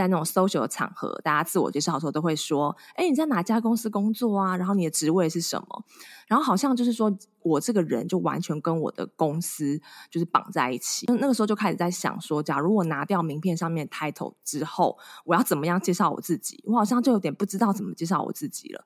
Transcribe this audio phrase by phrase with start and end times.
[0.00, 4.56] 在那种 social 的场合，大家自我介绍的时候都会说：“哎，你在哪家公司工作啊？
[4.56, 5.84] 然后你的职位是什么？”
[6.26, 11.06] 然后好像就是说我这个人就完全跟我的公司就是绑在一起。
[11.08, 16.62] 那那个时候就开始在想说，假如我拿掉名片上面 title 之后，我要怎么样介绍我自己？
[16.66, 18.84] 我好像就有点不知道怎么介绍我自己了。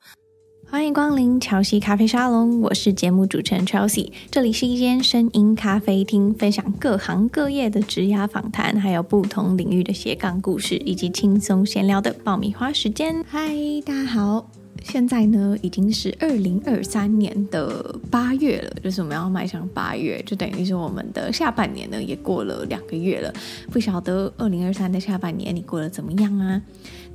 [0.75, 13.25] 欢迎光临乔西咖啡沙龙，我是节目主持人 Chelsea，这里是一间声音咖啡厅，分享各行各业的职涯访谈，还有不同领域的斜杠故事，以及轻松闲聊的爆米花时间。
[13.29, 13.55] 嗨，
[13.87, 14.51] 大家好，
[14.83, 23.33] 现在呢已经是二零二三年的八月了，就是我们要迈向八月，就等于是我们的下半年呢也过了两个月了。
[23.71, 26.61] 不晓得二零二三的下半年你过得怎么样啊？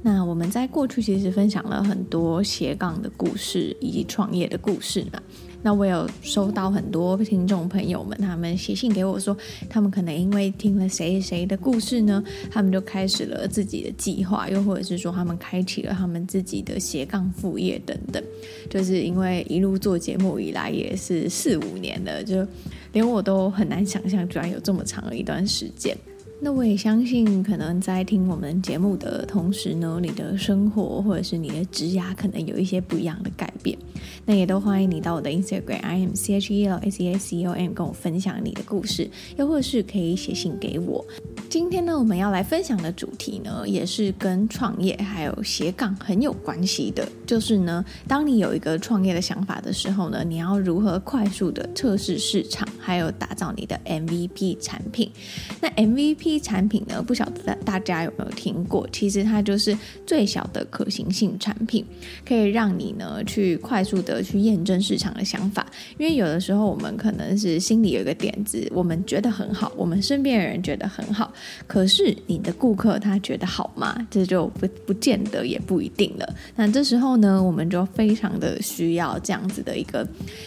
[0.02, 5.22] 那我们在过去其实分享了很多斜杠的故事以及创业的故事嘛。
[5.62, 9.36] 那我有收到很多听众朋友们，他们写信给我说，
[9.70, 18.24] 他们可能因为听了谁谁的故事呢，他们就开始了自己的计划，又或者是说他们开启了他们自己的斜杠副业等等。
[18.70, 22.48] 就是因为一路做节目以来也是四五年了，就
[22.94, 25.98] 连我都很难想象，居然有这么长的一段时间。
[26.42, 33.78] 那我也相信，可能在听我们节目的同时呢，你的生活或者是你的职涯，可能有一些不一样的改变。
[34.26, 41.06] 那也都欢迎你到我的 Instagram I am C H E L S E A C O M 跟我分享你的故事，又或是可以写信给我。
[41.50, 47.06] 今天呢，我们要来分享的主题呢，也是跟创业还有斜杠很有关系的。
[47.26, 55.12] 就是呢，当你有一个创业的想法的时候呢，你要如何快速的测试市场，还有打造你的 MVP 产品。
[55.60, 58.86] 那 MVP 产品呢，不晓得大家有没有听过？
[58.92, 61.86] 其实它就是最小的可行性产品，
[62.28, 65.66] 可以让你呢去快速的去验证市场的想法。
[65.98, 71.34] 因为有的时候我们可能是心里有一个点子，我们觉得很好，我们身边的人觉得很好。
[71.68, 73.96] 可是你的顾客他觉得好吗？
[74.12, 76.36] 这就不不见得，也不一定了。
[76.58, 80.06] 那这时候呢，我们就非常的需要这样子的一个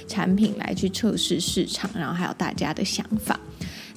[0.09, 3.39] 产品来去测试市场，然后还有大家的想法。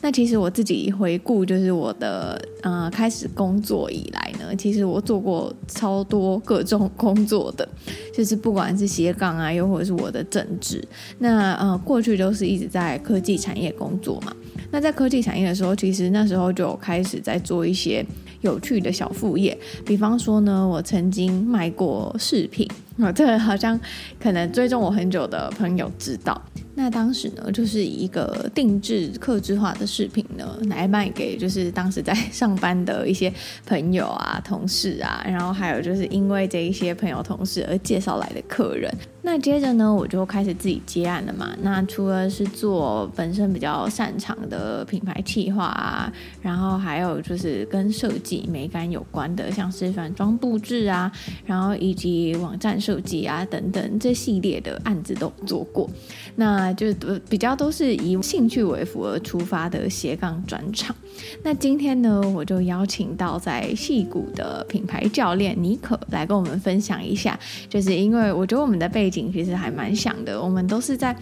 [0.01, 7.67] 那其实我自己回顾，就是我的呃开始工作以来呢，其实我做过超多各种工作的，
[8.13, 10.85] 就是不管是斜杠啊，又或者是我的正职。
[11.19, 14.35] 那呃过去都是一直在科技产业工作嘛。
[14.71, 18.05] 那在科技产业的时候，其实那时候就开始在做一些
[18.41, 22.67] 有趣的小副业，比方说呢，我曾经卖过饰品，
[22.99, 23.79] 啊， 这个好像
[24.19, 26.41] 可能追踪我很久的朋友知道。
[26.77, 33.31] 那当时呢，就是一个定制、客制化的饰品呢，来卖给就是当时在 上班的一些
[33.65, 38.93] 朋友啊、同事啊，然后还有就是因为这一些朋友、同事而介绍来的客人。
[39.21, 41.55] 那接着呢，我就开始自己接案了嘛。
[41.61, 51.09] 那除了是做本身比较擅长的品牌企划啊，然后还有就是跟设计美感有关的，像是反装布置啊，
[51.45, 55.89] 然后以及网站设计啊等等这系列的案子都做过。
[56.35, 56.93] 那就
[57.29, 60.95] 比较都是以兴趣为辅而出发的斜杠转场。
[61.41, 69.15] 那今天呢，我就邀请到在戏谷的品牌教练妮可来跟我们分享一下，就是因为我觉得我们的背景。
[69.33, 71.15] 其实还蛮像的，我们都是在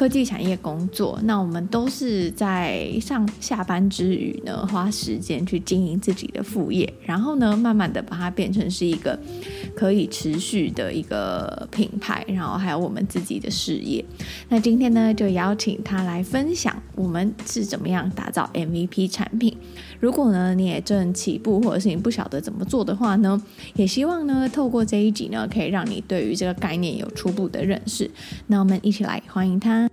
[0.00, 9.20] 科技产业工作，那我们都是在上下班之余呢，花时间去经营自己的副业，然后呢，慢慢的把它变成是一个
[9.76, 14.02] 可以持续的一个品牌，然后还有我们自己的事业。
[14.48, 19.54] 那今天呢，就邀请他来分享我们是怎么样打造 MVP 产品。
[20.00, 23.38] 如果呢，你也正起步，或者是你不晓得怎么做的话呢，
[23.74, 28.10] 也希望呢，透过这一集呢，可以让你对于这个概念有初步的认识。
[28.46, 29.90] 那我们一起来欢迎他。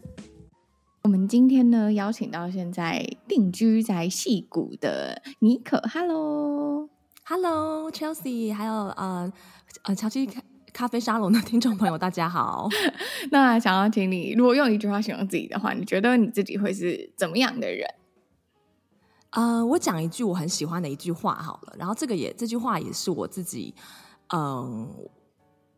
[1.03, 5.81] 我们今天呢，邀请到现在定居在戏谷的妮可。
[5.93, 9.29] Hello，Hello，Chelsea，还有呃
[9.83, 10.29] 呃乔西
[10.71, 12.69] 咖啡沙龙的听众朋友，大家好。
[13.31, 17.85] 那想要请你，如果用一句话形容自己的话，你觉得你自己会是怎么样的人？
[19.31, 23.75] 呃，我讲一句我很喜欢的一句话好了，然后这个也这句话也是我自己
[24.33, 24.89] 嗯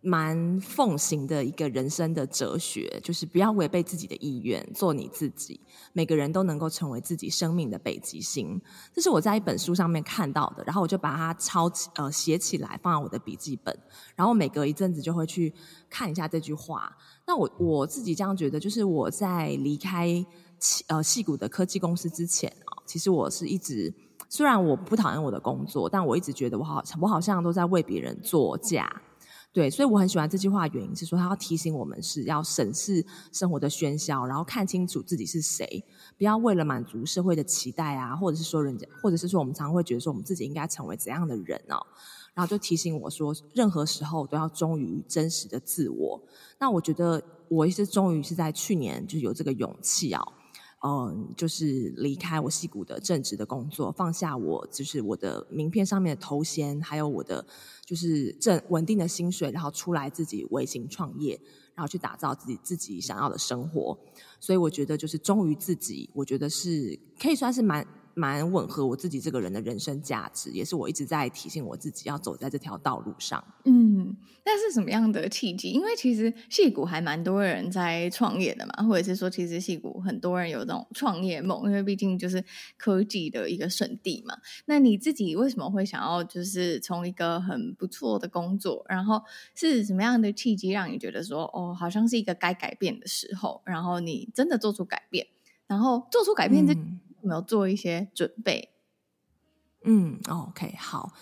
[0.01, 5.59] 蛮奉行的一个人生的哲学，就是不要违背自己的意愿，做你自己。
[5.91, 8.61] 每个人都能够成为自己生命的北极星，
[8.93, 13.77] 这是我在一本书上面看到的，然后我就把它抄起呃写起来，放在我的笔记本，
[14.15, 15.53] 然后每隔一阵子就会去
[15.89, 16.95] 看一下这句话。
[17.25, 20.23] 那我我自己这样觉得，就是我在离开。
[20.87, 23.93] 呃，戏骨的科技公司之前啊，其实我是一直，
[24.27, 29.01] 虽然我不讨厌我的工作，但我一直觉得我好，我好像都在为别人做嫁。
[29.51, 35.83] 对，所以我很喜欢这句话，原因是说他要提醒我们是要审视生活的喧嚣，然后看清楚自己是谁，
[36.19, 41.81] 不要为了满足社会的期待啊，或者是说人家，或者是说我们常常会觉得说我们自己应该成为怎样的人哦，
[42.35, 46.21] 然后就提醒我说，任何时候都要忠于真实的自我。
[46.59, 50.23] 那我觉得我也是终于是在去年就有这个勇气啊。
[50.85, 57.45] 嗯，就是离开我矽谷的正职的工作，放下我就是我的名片上面的头衔，还有我的
[57.85, 61.39] 就是正稳定的薪水，然后出来自己微型创业，
[61.75, 63.97] 然后去打造自己自己想要的生活。
[64.39, 67.85] 所以我觉得就是忠于自己，我觉得是可以算是蛮。
[68.19, 73.41] 蛮吻合我自己这个人的人生价值，也是我一直在提醒我自己要走在这条道路上。
[73.63, 74.13] 嗯，
[74.45, 75.69] 那是什么样的契机？
[75.69, 82.43] 因为其实戏骨还蛮多人在创业的嘛，或者是说，其实戏骨很多人有这种创业梦，因为毕竟就是
[82.77, 84.37] 科技的一个圣地嘛。
[84.65, 89.21] 那你自己为什么会想要就是从一个很不错的工作，然后
[89.55, 95.25] 是什么样的契机让你觉得说，哦，好像是一个该改变的时候，然后你真的做出改变，
[95.67, 96.73] 然后做出改变这。
[96.73, 98.69] 嗯有没有做一些准备？
[99.85, 101.13] 嗯，OK，好，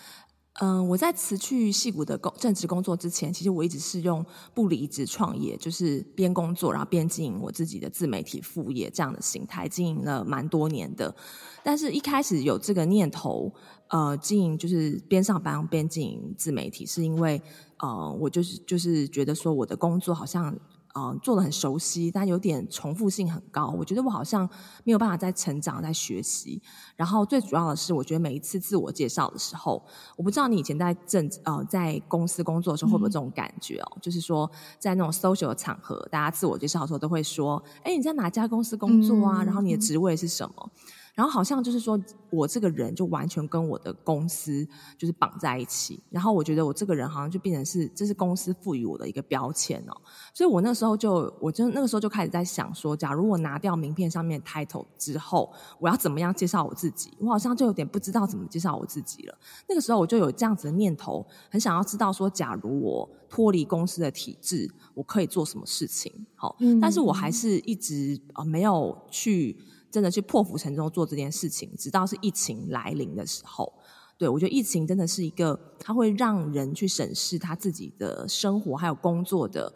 [0.60, 11.14] 嗯、我在辞去戏谷的工正职工作之前，其实我一直是用不离职创业，就是边工作然后边经营我自己的自媒体副业这样的形态，经营了蛮多年的。
[11.62, 13.54] 但是一开始有这个念头，
[13.88, 17.40] 呃，经营就是边上班边经营自媒体，是因为
[17.78, 20.58] 呃，我就是就是觉得说我的工作好像。
[20.98, 23.68] 嗯、呃，做的很熟悉，但有点重复性很高。
[23.78, 24.48] 我觉得我好像
[24.84, 26.60] 没有办法在成长、在学习。
[26.96, 29.84] 然后最主要的是，我觉得每一次自我介绍的时候，
[30.16, 33.92] 我不知道你以前在正呃在公司工作的时候会不会有这种感觉哦？
[33.94, 39.42] 嗯、就是说，在那种 social 的场合，大家自我介绍的时候都会说：“哎，你在哪家公司工作啊？
[39.42, 40.70] 嗯、然后你的职位是什么？”
[41.18, 42.00] 然后好像就是说，
[42.30, 44.64] 我这个人就完全跟我的公司
[44.96, 46.00] 就是绑在一起。
[46.10, 50.00] 然后我觉得我这个人好像就变成是，这是公司赋予我的一个标签哦。
[50.32, 57.12] 所以我那时候就，我就那个时候就开始在想说，假如我拿掉名片上面的 title 之后，我要怎么样介绍我自己？
[57.18, 59.36] 我好像就有点不知道怎么介绍我自己了。
[59.68, 66.12] 那个时候我就有这样子的念头，很想要知道说，假如我脱离公司的体制，我可以做什么事情？
[66.36, 69.56] 好，嗯，但是我还是一直呃没有去。
[69.90, 73.72] 真的去破釜沉舟做这件事情，直到是疫情来临的时候，
[74.16, 79.72] 对，我觉得疫情真的是一个，它会让人去审视他自己的生活，还有工作的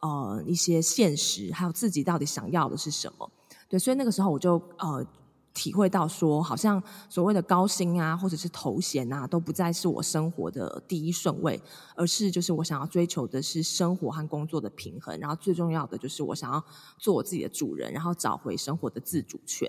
[0.00, 3.30] 呃一些现实，还有自己到底想要的是什么。
[3.68, 5.06] 对，所以那个时候我就呃。
[5.56, 11.58] 体会到说，好像所谓的高薪啊，或者是头衔啊，都不再是我生活的第一顺位，
[11.96, 15.18] 而是就是我想要追求的是生活和工作的平衡。
[15.18, 16.62] 然后最重要的就是我想要
[16.98, 19.66] 做我自己的主人，然后找回生活的自主权。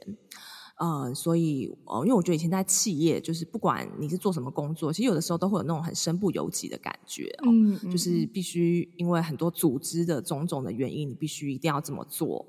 [0.80, 12.45] 呃，所以呃，因为我觉得以前在企业，就是不管你是做什么工作，其实有的时候都会有那种很身不由己的感觉，嗯，嗯，就是必须因为很多组织的种种的原因，你必须一定要这么做。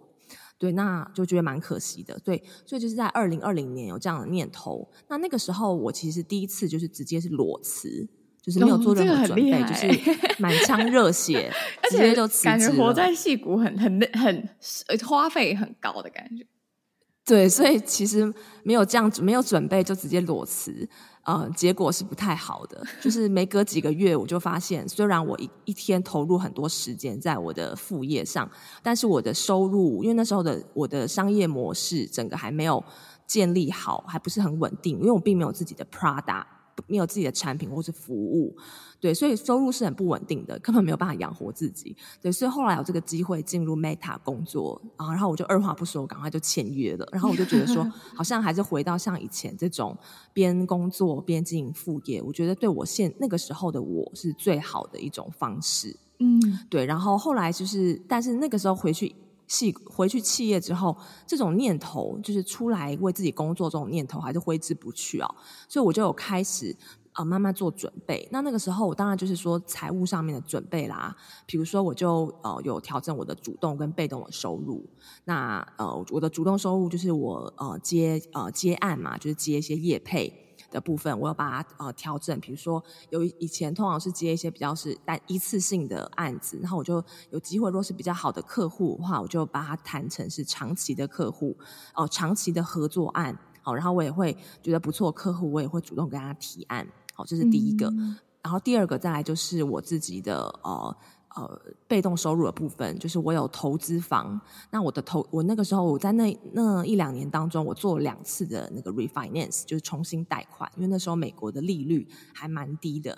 [0.58, 2.18] 对，那就觉得蛮可惜的。
[2.24, 4.90] 对，所以就是在二零二零年有这样的念头。
[5.08, 8.08] 那那个时候，我其实第一次就是直接是裸辞，
[8.42, 11.52] 就是没有做任何准备，哦、就是 满腔热血，
[11.88, 12.44] 直接就辞职。
[12.44, 16.44] 感觉活在戏骨很很很花费很高的感觉。
[17.24, 18.32] 对，所以其实
[18.64, 20.88] 没有这样子，没有准备就直接裸辞。
[21.28, 28.50] 呃，结果是不太好的，就是没隔几个月，我就发现，虽然我一一天投入很多时间在我的副业上，
[28.82, 32.82] 但是我的收入，因为那时候的我的商业模式整个还没有
[33.26, 36.42] 建立好，还不是很稳定，因为我并没有自己的 Prada。
[36.88, 38.56] 没有自己的产品或是服务，
[38.98, 41.96] 对，所以收入是很不稳定的，根本没有办法养活自己。
[42.20, 47.06] 对，所以后来有这个机会进入 Meta 工作啊，然后我就二话不说，赶快就签约了。
[47.12, 47.84] 然后我就觉得说，
[48.16, 49.96] 好像还是回到像以前这种
[50.32, 55.96] 边工作边经营副业，我觉得对我现那个时候的我是最好的一种方式。
[56.18, 56.84] 嗯，对。
[56.86, 59.14] 然后后来就是，但是那个时候回去。
[59.48, 65.34] 系回去企业之后，这种念头就是出来为自己工作，这种念头还是挥之不去哦。
[65.68, 66.76] 所以我就有开始
[67.14, 68.28] 啊、慢慢做准备。
[68.30, 71.16] 那那个时候，我当然就是说财务上面的准备啦。
[71.46, 74.88] 比如说，我就呃有调整我的主动跟被动的收入。
[75.24, 80.47] 那呃，我的主动收入就是我呃接呃接案嘛，就是接一些业配。
[80.70, 82.38] 的部分，我要把它呃调整。
[82.40, 91.56] 比如说，有以前通常是接一些比较是单一次性的案子，然后我就有机会，若是比较好的客户的话，我就把它谈成是长期的客户
[91.94, 93.38] 哦、呃，长期的合作案。
[93.62, 96.86] 好，然后我也会觉得不错客户，我也会主动跟他提案。
[97.14, 97.88] 好，这是第一个。
[97.88, 100.96] 嗯、然后第二个再来就是我自己的呃。
[101.38, 104.40] 呃，被动收入的部分就是我有投资房。
[104.72, 113.16] 那我的投，我那个时候我在那那一两年当中，我做了两次的那个 refinance，就是重新贷款，因为那时候美国的利率还蛮低的。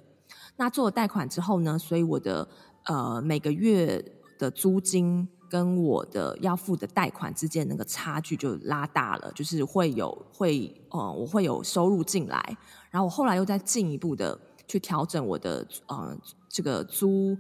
[0.59, 2.47] 那做了贷款之后呢，所以我的
[2.85, 4.05] 呃每个月
[4.39, 12.59] 的租金跟我的要付的贷款之间那个差距就拉大了，就是会有会呃我会有收入进来，
[12.91, 16.15] 然后我后来又再进一步的去调整我的呃
[16.51, 17.35] 这个租。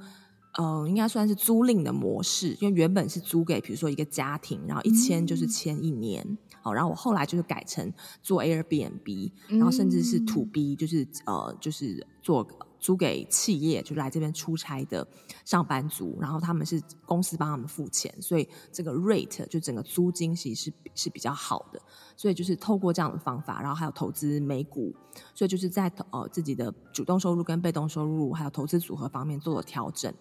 [0.52, 7.92] 嗯、呃，应该算是租赁的模式，因为原本是租给比如说一个家庭，然后一签就是签一年，好、嗯，然后我后来就是改成
[8.22, 12.46] 做 Airbnb，然后甚至是 To B，就是呃，就是做。
[12.82, 15.06] 租给企业，就来这边出差的
[15.44, 21.82] 上班族，然后他们是公司帮他们付钱，所以这个 rate 就整个租金其实是是比较好的。
[22.20, 24.94] 所以就是透过这样的方法，然后还有投资美股，
[25.34, 30.12] 所以就是在呃自己的主动收入跟被动收入还有投资组合方面做了调整。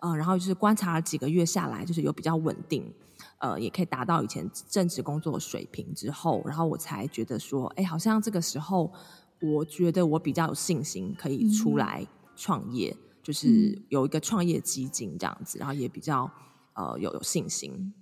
[0.00, 2.92] 呃，然后就是观察了几个月下来，就是有比较稳定，
[3.38, 8.92] 呃，也可以达到以前正职工作的水平之后，然后我才觉得说，哎，好像这个时候。
[9.38, 12.02] 我觉得我比较有信心可以出来
[12.34, 16.28] 创业，嗯、就是有一个创业基金这样子，然后也比较
[16.72, 17.92] 呃有有信心。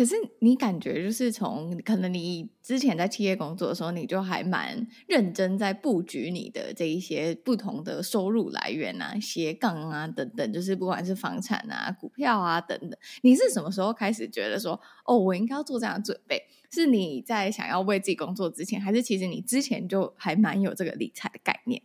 [0.00, 16.44] 可是你感觉就是从可能你之前在企业工作的时候，你就还蛮认真在布局你的这一些不同的收入来源啊、斜杠啊等等，就是不管是房产啊、股票啊等等，你是什么时候开始觉得说，哦，我应该要做这样的准备？
[16.70, 21.82] 是你在想要为自己工作之前，还是其实你之前就还蛮有这个理财的概念？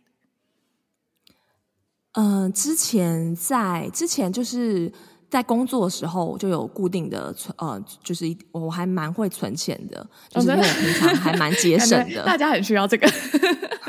[2.12, 4.90] 嗯、之前在之前就是
[5.36, 13.06] 在工作的时候就有固定的存，呃，就是我还蛮会存钱的，就是因为平常还蛮节 省的，大家很需要这个，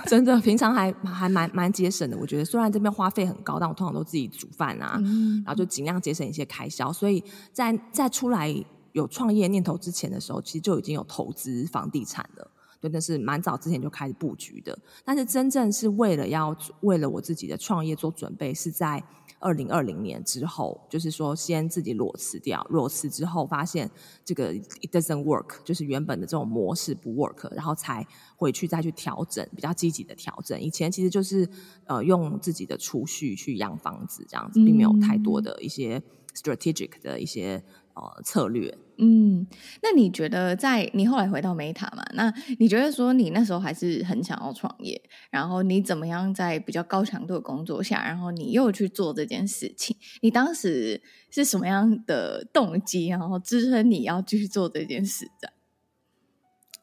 [0.07, 2.17] 真的平常还还蛮蛮节省的。
[2.17, 7.23] 我觉得虽然这边花费很高，但我通常都自己煮饭啊，嗯、然后就尽量节省一些开销，所以
[7.53, 8.53] 在在出来。
[8.93, 12.49] 有创业念头之前的时候，其实就已经有投资房地产了，
[12.81, 14.75] 对，那是蛮早之前就开始布局的。
[15.05, 19.03] 但是真正是为了要为了我自己的创业做准备，是在
[19.39, 23.89] 二零二零年之后，就是说先自己裸辞掉，裸辞之后发现
[24.25, 30.59] 这个 it doesn't work，就是原本的这种模式不 work，然后才回去再去调整，比较积极的调整。
[30.59, 31.49] 以前其实就是
[31.85, 36.01] 呃用自己的储蓄去养房子这样子，并没有太多的一些
[36.35, 37.63] strategic 的一些。
[37.99, 38.77] 呃，策略。
[38.99, 39.45] 嗯，
[39.81, 42.03] 那你觉得在你后来回到 Meta 嘛？
[42.13, 44.99] 那你觉得说你那时候还是很想要创业，
[45.29, 49.95] 然后你怎么样在比较高强度的工作下，然后你又去做这件事情？
[50.21, 55.53] 你当时是什么样的动机，然后支撑你要去做这件事的？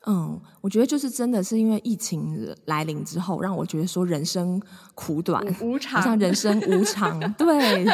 [0.07, 4.61] 嗯，我觉得就是真的是因为疫情来临之后，让我觉得说人生
[4.95, 7.87] 苦短，无常，好像人生无常， 对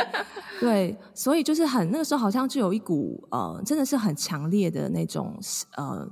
[0.59, 5.38] 对，所以就是很那个时候好像就有一股呃，真的是很强烈的那种
[5.76, 6.05] 呃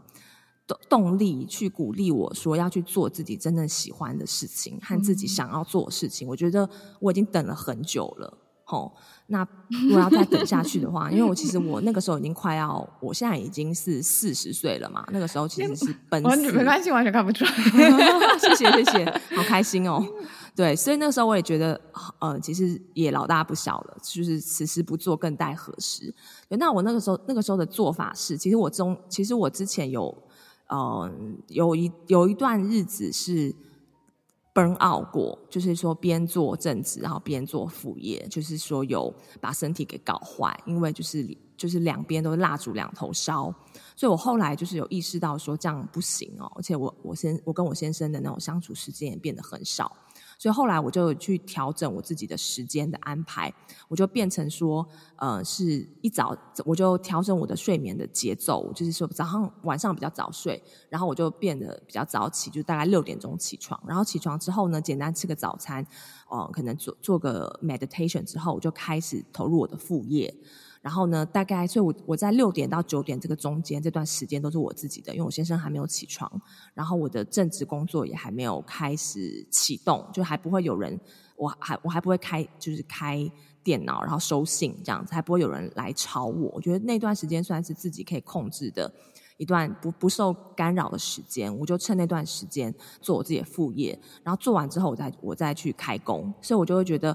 [0.67, 6.29] 动动力去鼓励我说要去做自己真正喜欢的事情和自己想要做的事情。
[6.29, 6.69] 嗯、我觉得
[7.01, 8.93] 我已经等了很久了，吼。
[9.31, 15.07] 那如果要再等下去的话，因为我其实 我那个时候已经快要，我现在已经是四十岁了嘛。
[15.13, 17.51] 那个时候其实是 奔四，没关系，完全看不出来。
[18.41, 20.03] 谢谢谢谢，好开心哦。
[20.57, 21.79] 对，所以那个时候我也觉得，
[22.21, 26.15] 呃，其实也老大不小了，就是此时不做更待何时。
[26.49, 30.17] 那我那个时候那个时候的做法是，其实我中，其实我之前有，
[30.69, 31.11] 呃，
[31.49, 33.55] 有一有一段日子是。
[34.59, 43.55] Burn out 过，就是说边做正职，然后边做副业，就是说有把身体给搞坏，因为就是就是两边都蜡烛两头烧，
[43.95, 49.97] 所以我后来就是有意识到说这样不行哦，而且我我先我跟我先生的那种相处时间也变得很少。
[50.39, 53.53] 所以后来我就去调整我自己的时间的安排，
[53.89, 65.85] 我就变成说，呃，是一早我就调整我的睡眠的节奏，就是说早上晚上比较早睡，然后我就变得比较早起，就大概六点钟起床，然后起床之后呢，简单吃个早餐，
[66.29, 70.33] 哦、可能做做个 meditation 之后，我就开始投入我的副业。
[70.89, 76.41] 然后呢，大概所以我我在六点到九点这个中间这段时间都是我自己的，因为我先生还没有起床，
[76.73, 80.99] 然后我的正职工作也还没有开始启动，就还不会有人，
[81.37, 83.31] 我还我还不会开就是开
[83.63, 86.51] 电脑然后收信这样子，还不会有人来吵我。
[86.55, 88.91] 我觉得那段时间算是自己可以控制的
[89.37, 97.15] 一段不不受干扰的时间，我就趁那段时间做我自己的副业，然后做完之后我再我再去开工，所以我就会觉得，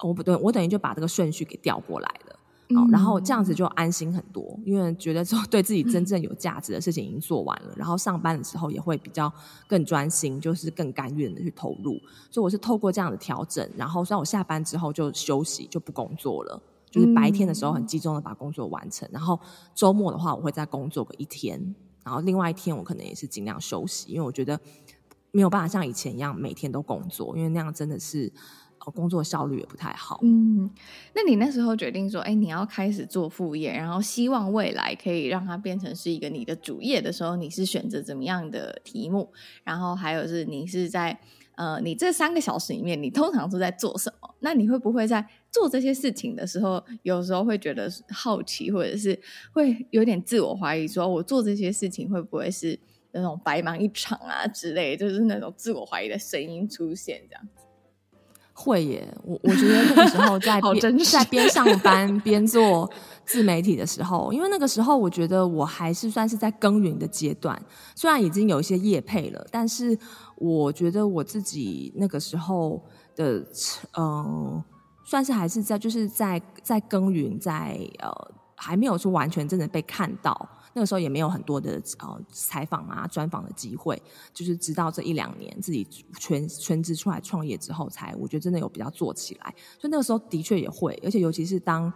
[0.00, 2.31] 我不对，我等于就把这个顺序给调过来了。
[2.74, 9.32] 好，然后这样子就安心很多，因为觉得说对自己真正有价值的事情已经做完了，然后上班的时候也会比较
[9.66, 11.98] 更专心，就是更甘愿的去投入。
[12.30, 19.38] 所以我是透过这样的调整，然后虽然我下班之后就休息，就不工作了，就是白天的时候很集中的把工作完成，然后
[19.74, 21.74] 周末的话我会再工作个一天，
[22.04, 24.60] 然后另外一天我可能也是尽量休息，因为我觉得
[25.30, 28.32] 没有办法像以前一样每天都工作，因为那样真的是。
[28.90, 30.18] 工作效率也不太好。
[30.22, 30.68] 嗯，
[31.14, 39.32] 那你那时候决定说，哎，你要开始做副业，然后希望未来可以让它变成是一个你的主业的时候，你是选择怎么样的题目？
[39.64, 41.18] 然后还有是你是在
[41.54, 44.34] 呃，你这三个小时里面，你通常是在做什么？
[44.40, 49.16] 那你会不会在做这些事情的时候，有时候会觉得好奇，或者是
[49.52, 52.76] 会有点自我怀疑，说我做这些事情会不会是
[53.12, 57.48] 那种白忙一场啊之类，就是那种自我怀疑的声音出现这样？
[58.52, 62.90] 会耶，我我觉得那个时候在 边在边上班边做
[63.24, 67.60] 自媒体的时候，因为那个时候我觉得我还是算是在耕耘的阶段，
[67.94, 69.98] 虽然已经有一些业配了，但是
[70.36, 72.82] 我觉得我自己那个时候
[73.16, 73.38] 的
[73.96, 74.64] 嗯、呃，
[75.04, 78.10] 算是还是在就是在在耕耘，在呃
[78.54, 80.48] 还没有说完全真的被看到。
[80.74, 84.00] 那个时候也没有很多的呃采访啊专访的机会，
[84.32, 85.86] 就是直到这一两年自己
[86.18, 89.54] 全全职出来创业之后，才我觉得真的有比较做起来。
[89.78, 91.92] 所以那个时候的确也会，而且尤其是当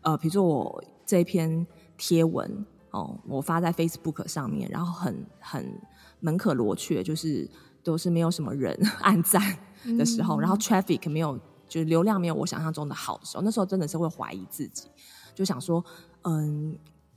[0.00, 1.66] 呃比如说我这一篇
[1.96, 5.80] 贴文哦，我发在 Facebook 上面，然后很很
[6.20, 7.48] 门可罗雀，就是
[7.84, 9.40] 都是没有什么人 按赞
[9.96, 14.88] 的时候，嗯、然后 traffic 没有，就是流量没有我想象中的好的时候，那时候真的是会怀疑自己，
[15.34, 15.84] 就想说
[16.22, 16.76] 嗯。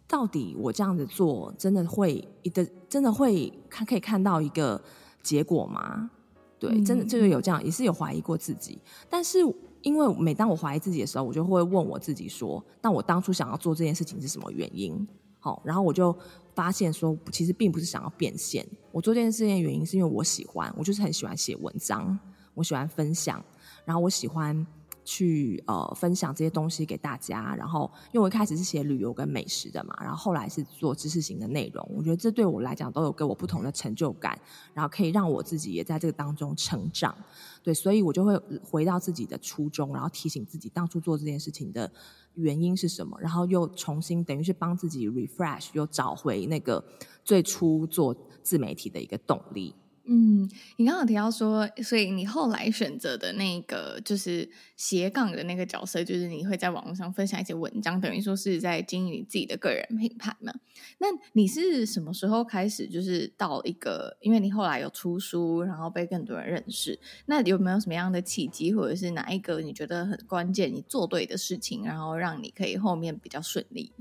[0.09, 4.81] 到底我这样子做真的会一个真的会看可以看到一个
[5.21, 6.09] 结果吗？
[6.57, 8.81] 对，真的就是有这样也是有怀疑过自己。
[9.07, 9.37] 但是
[9.83, 15.07] 因为每当我怀疑自己的时候，我就会问我自己说：那我当初想要做这件事情是什么原因？
[15.39, 16.13] 好，然后我就
[16.55, 18.67] 发现说，其实并不是想要变现。
[18.91, 22.17] 我做这件事情的原因是因为我喜欢，我就是很喜欢写文章，
[22.55, 23.41] 我喜欢分享，
[23.85, 24.65] 然后我喜欢。
[25.11, 34.39] 去呃分享这些东西给大家，然后因为我一开始是写旅游跟美食的嘛，然后后来是做知识型的内容，我觉得这对我来讲都有给我不同的成就感，
[34.71, 37.17] 然后可以让我自己也在这个当中成长，
[37.63, 41.91] 对，所以我就会回到自己的初衷，然后提醒自己当初做这件事情的
[42.35, 46.83] 原因是什么，然后又重新等于是帮自己 refresh，又找回那个
[47.25, 49.73] 最初做自媒体的一个动力。
[50.11, 60.51] 嗯，你刚刚提到说，所以你后来选择的那个就是斜杠的那个角色，就是你会在网络上分享一些文章，等于说是在经营你自己的个人品牌嘛？
[60.97, 73.93] 那你是什么时候开始，就是到一个，因为你后来有出书，然后被更多人认识，那有没有什么样的契机，或者是哪一个你觉得很关键，你做对的事情，然后让你可以后面比较顺利？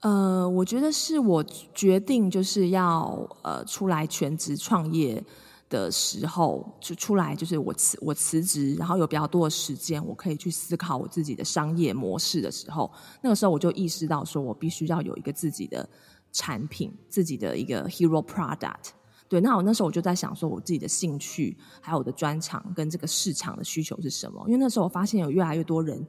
[0.00, 5.22] 呃，我觉得是我决定就是要呃出来全职创业
[5.68, 15.86] 的时候，就出来就是我辞我辞职，然后有比较多的时间，我可以去思考我自己的商业模式的时候，那个时候我就意识到说，我必须要有一个自己的
[16.32, 18.92] 产品，自己的一个 hero product。
[19.28, 24.42] 对，那我那时候我就在想说，我自己的兴趣还有我的专长跟这个市场的需求是什么？
[24.46, 26.04] 因为那时候我发现有越来越多人。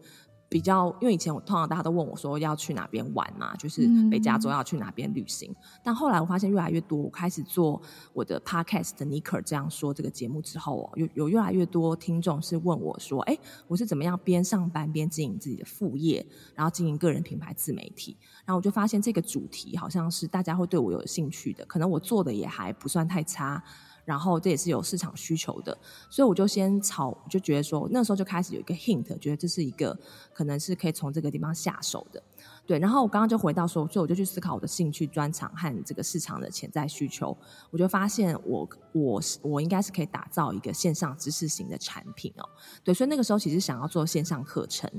[0.52, 5.50] 比较，因为以前我通常大家都问我说要去哪边玩嘛，就是北加州要去哪边旅行。
[5.50, 18.18] 嗯、但后来我发现越来越多，我开始做我的 podcast 的尼克这样说这个节目之后哦，有有越来越多听众是问我说，哎，我是怎么样边上班边经营自己的副业，然后经营个人品牌自媒体？
[18.44, 23.64] 然后我就发现这个主题好像是大家会对我有兴趣的，可能我做的也还不算太差。
[24.04, 25.78] 然后这也是有市场需求的，
[26.10, 29.98] 所以我就先炒，就觉得说那时候就开始有一个 hint，觉得这是一个
[30.34, 32.22] 可能是可以从这个地方下手的，
[32.66, 32.80] 对。
[32.80, 37.38] 然后我刚刚就回到说，所以我就去思考我的兴趣、专长和这个市场的潜在需求，
[37.70, 42.50] 我就发现我我我应该是可以打造一个线上知识型的产品哦，
[42.84, 42.94] 对。
[42.94, 44.90] 所以那个时候其实想要做线上课程，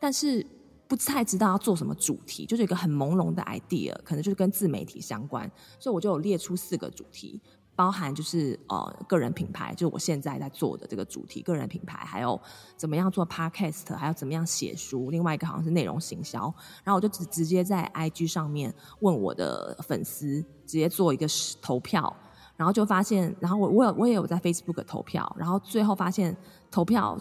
[0.00, 0.44] 但是
[0.88, 7.40] 不太知道要做什么主题，就是一个很朦胧的 idea，可能就是跟自媒体相关，所以我就有列出四个主题。
[7.80, 12.38] 包含就是呃个人品牌，就是我现在在做的这个主题，个人品牌，还有
[12.76, 15.10] 怎么样做 podcast，还有怎么样写书。
[15.10, 16.40] 另外一个好像是内容行销，
[16.84, 21.26] 然后我就直直接在 IG 上面问我的粉丝，直接做一个
[21.62, 22.14] 投票，
[22.54, 26.36] 然后就发现，然后我我有我也有在 Facebook 投票，然后最后发现
[26.70, 27.18] 投票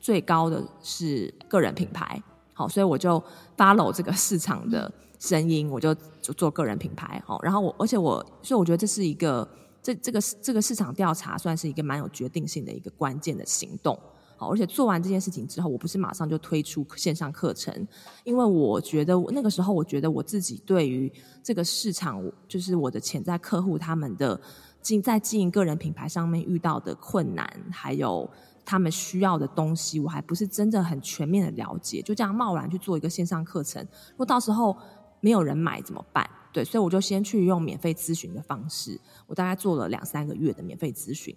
[0.00, 2.20] 最高的是个人品牌，
[2.52, 3.22] 好，所以我就
[3.56, 9.48] follow 这个市场的声音，我就就做个人品牌，好，然后我而且我所以我觉得这是一个。
[9.82, 13.98] 这这个这个市场调查算是一个蛮有决定性的一个关键的行动，
[14.36, 17.86] 好，而且做完这件事情之后，我不是马上就推出线上课程，
[18.24, 21.12] 因为我觉得那个时候，我觉得我自己对于
[21.42, 24.40] 这个市场，就是我的潜在客户他们的
[24.82, 28.28] 经在经营个人品牌上面遇到的困难，还有
[28.64, 34.76] 他们需要的东西，我还不是真的很全面的了解，就这样贸然去做一个线上课程，如果到时候
[35.20, 36.28] 没有人买怎么办？
[36.52, 41.34] 对，所以我就先去用免费咨询的方式，我大概做了两三个月的免费咨询，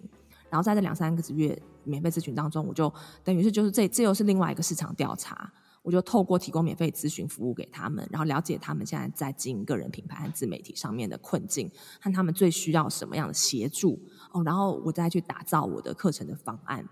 [0.50, 5.52] 然后在这两三个月免费咨询当中，我就等于是就是这这又是另外一个市场调查。
[5.82, 14.00] 我就透过提供免费咨询服务给他们，然后了解他们现在在经营个人品牌和自媒体上面的困境，和他们最需要什么样的协助
[14.32, 16.82] 哦，然后我再去打造我的课程的方案。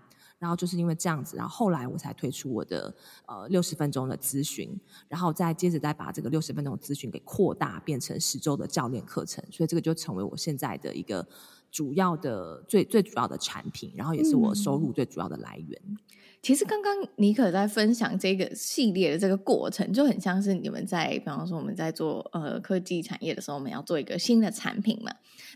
[0.43, 2.93] 然后就是因为这样子，然后后来我才推出我的
[3.27, 4.77] 呃六十分钟的咨询，
[5.07, 11.25] 然后再接着再把这个六十分钟的咨询给扩大，变成十周的教练课程，所以这个就成为我现在的一个
[11.71, 15.81] 主要的最最主要的产品，然后也是我收入最主要的来源。
[15.85, 15.97] 嗯
[16.43, 25.09] 其实刚刚尼可在分享这个系列的这个过程，就很像是你们在，比方说我们在做呃科技产业的时候，我们要做一个新的产品嘛。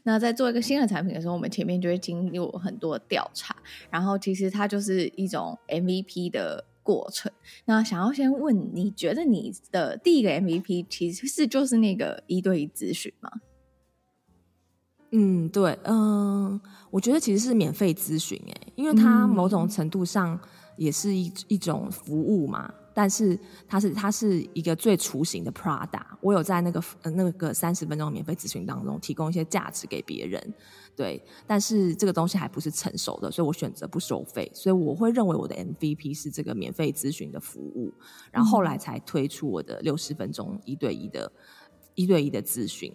[0.03, 3.53] 那在做一个新的产品的时候，我们前面就会经历很多调查，
[3.91, 7.29] 然后其实它就是一种 MVP 的过程。
[7.65, 13.29] 那想要先问，你觉得你的第一个 MVP 其实是就是那个一对一咨询吗？
[15.11, 20.39] 嗯，对，嗯、呃，我觉得其实是免费咨询，哎，因为它某种程度上。
[20.77, 23.37] 也是一一种服务嘛，但是
[23.67, 26.01] 它是它是一个最雏形的 Prada。
[26.21, 30.53] 我有在那个呃那个三十分钟免费咨询当中提供一些价值给别人，
[30.95, 34.49] 对，但是这个东西还不是成熟的，所以我选择不收费。
[34.53, 37.93] 所以我会认为我的 MVP 是这个免费咨询的服务，
[38.31, 41.31] 然后后来才推出我的六十分钟一对一的
[41.95, 42.93] 一对一的咨询。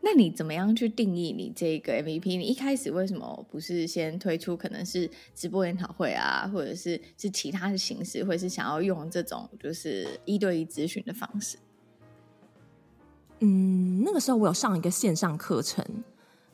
[0.00, 2.38] 那你怎么样去定义你这个 MVP？
[2.38, 11.58] 你一开始为什么不是先推出可能是直播研讨会啊，或者是是其他的形式，或者是想要用这种就是一对一咨询的方式？
[13.40, 15.84] 嗯，那个时候我有上一个线上课程，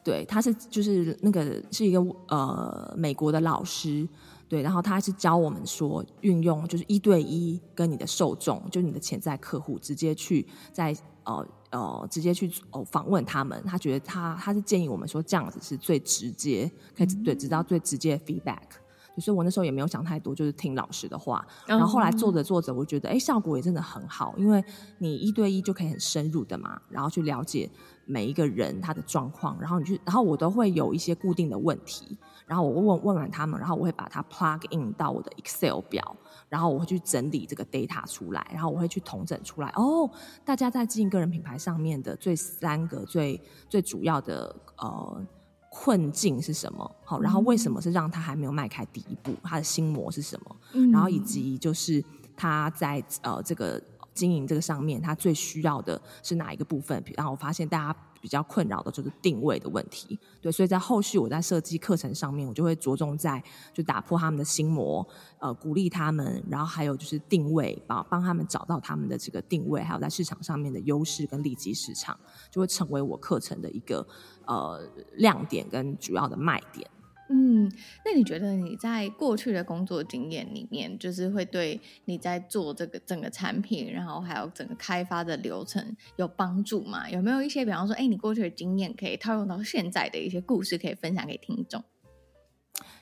[0.03, 4.09] 对，他是就是那个是一个呃美国的老师，
[4.49, 11.47] 对，然后他是教我们说运用就是一对一跟你的受众，就你的潜在客户直接去在呃。
[11.75, 18.63] 呃，直接去哦访问他们，他觉得他他是建议我们说这样子是最直接，可以对，知道最直接的 feedback。
[19.19, 21.45] 所以我那时候也没有想太多，就是听老师的话。
[21.67, 24.65] 然后后来做着做着，我觉得哎，效果也真的很好，因为
[24.99, 27.71] 你一对一就可以很深入的嘛，然后去了解
[28.07, 36.17] 每一个人他的状况，然后你去，然后我都会有一些固定的问题，然后我问问完他们，然后我会把它 plug in 到我的 Excel 表。
[36.51, 39.69] 然后我会去整理这个 data 出来，然后我会去统整出来。
[39.75, 40.09] 哦，
[40.45, 45.27] 大家在经营个人品牌上面的最三个最最主要的呃
[45.69, 46.89] 困境是什么？
[47.03, 49.35] 好，然后为什么是让他还没有迈开第一步？
[49.43, 50.57] 他的心魔是什么？
[50.75, 52.05] 嗯，然后以及就是
[52.37, 53.83] 他在呃这个
[54.14, 57.03] 经营这个上面，他最需要的是哪一个部分？
[57.16, 57.98] 然后我发现大家。
[58.24, 65.07] 比较困扰的就是定位的问题，对，所以在后续我在设计课程上面，我就会着重在就打破他们的心魔，
[65.38, 72.18] 呃，鼓励他们，然后还有就是定位，帮帮他们找到他们的这个定位，还有在市场上面的优势跟利基市场，
[72.50, 74.07] 就会成为我课程的一个
[74.46, 74.81] 呃
[75.16, 76.90] 亮点跟主要的卖点。
[77.31, 77.73] 嗯，
[78.05, 87.09] 那你觉得你在过去的工作经验里面，就是会对你在做这个整个产品，然后还有整个开发的流程有帮助吗？
[87.09, 91.83] 有没有一些，比方说，哎，你过去的经验可以套用到现在的一些故事，可以分享给听众？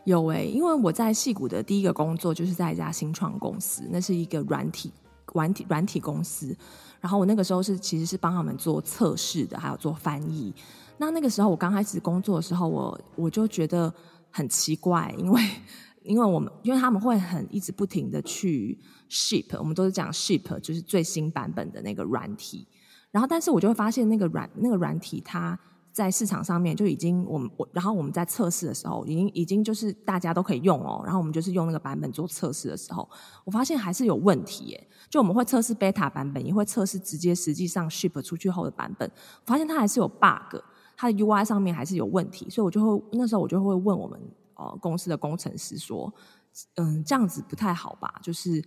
[0.05, 4.93] 有哎、因为我在戏谷的第一个工作就是在一家新创公司，那是一个软体
[5.33, 6.57] 软体软体公司，
[7.01, 10.55] 然后我那个时候是其实是帮他们做测试的，还有做翻译。
[10.99, 13.93] 那那个时候我刚开始工作的时候，我我就觉得。
[14.33, 15.41] 很奇怪，因为
[16.03, 22.67] 因为我们因为他们会很一直不停的去 ship，我们都是讲 ship，就是最新版本的那个软体。
[23.13, 25.57] 然后，但是我就会发现那个软那个软体，它
[25.93, 31.03] 在市场上面就已经我们我，然后我们在测试的时候，已经已经就是大家都可以用哦。
[31.05, 33.07] 然后我们就是用那个版本做测试的时候，
[33.45, 34.89] 我发现还是有问题耶。
[35.11, 39.09] 就我们会测试 beta 版本，也会测试直接实际上 ship 出去后的版本，
[39.45, 40.57] 发现它还是有 bug。
[41.03, 44.21] 它的 UI 上面还是有问题，所以我就会那时候我就会问我们
[44.55, 46.15] 呃公司的工程师说，
[46.77, 48.21] 嗯，这样子不太好吧？
[48.23, 48.63] 就是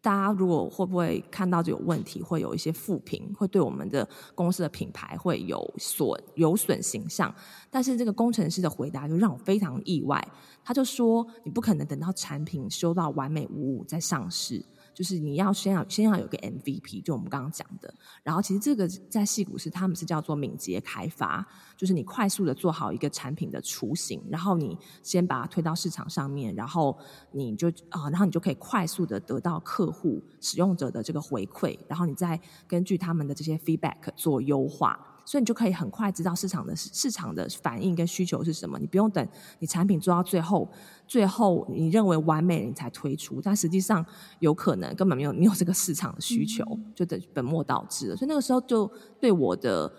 [0.00, 7.34] 大家如果会不会看到这有问题，会有一些负评，会对我们的公司的品牌会有损有损形象。
[7.72, 10.24] 但是这个工程师的回答就让我非常意外，
[10.62, 14.64] 他就说你不可能等到产品修到完美无误再上市。
[14.94, 17.92] 就是你要先要先要有个 MVP，就我们刚刚讲的。
[18.22, 26.96] 然后其实这个在戏谷是他们是叫做敏捷开发，就是你快速的做好一个产品的雏形，然后你先把它推到市场上面，然后
[27.32, 35.13] 你就啊，然后你就可以快速的得到客户使用者的这个回馈，然后你再根据他们的这些 feedback 做优化。
[35.24, 39.26] 所以你就可以很快知道市场的市场的反应跟需求是什么，你不用等
[39.58, 40.68] 你产品做到最后，
[41.06, 44.04] 最后你认为完美了你才推出，但实际上
[44.40, 48.16] 有可能根本没有没有这个市场的需求，就等本末倒置了。
[48.16, 49.92] 所以那个时候就对我的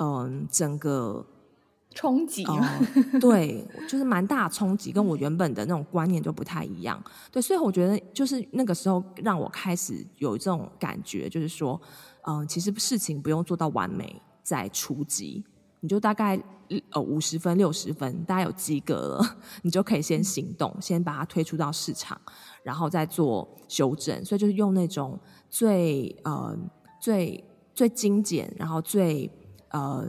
[0.00, 1.26] 嗯整个
[1.94, 2.80] 冲击、呃，
[3.20, 7.02] 对， 就是蛮大冲击，跟我原本的那种观念就不太一样。
[7.32, 11.80] 对，所以我觉得就是那个时候让我开始有这种感觉，就是说，
[12.22, 15.44] 嗯、呃，其实事情不用做到完美在初级，
[15.80, 16.42] 你就大概
[16.90, 22.18] 呃五十分、六十分，大概有及格了， 你就可以先行动，先把它推出到市场，
[22.62, 24.24] 然后再做修正。
[24.24, 25.18] 所以就是用那种
[25.50, 26.56] 最呃
[27.00, 29.30] 最最精简，然后最
[29.70, 30.06] 呃。